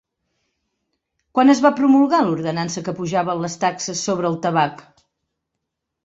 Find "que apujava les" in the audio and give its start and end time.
2.87-3.57